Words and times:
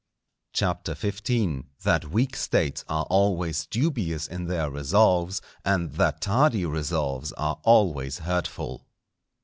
CHAPTER 0.53 0.95
XV.—That 0.95 2.09
weak 2.09 2.35
States 2.35 2.83
are 2.89 3.05
always 3.11 3.67
dubious 3.67 4.25
in 4.25 4.45
their 4.45 4.67
Resolves; 4.71 5.43
and 5.63 5.91
that 5.91 6.21
tardy 6.21 6.65
Resolves 6.65 7.33
are 7.33 7.59
always 7.61 8.17
hurtful. 8.17 8.87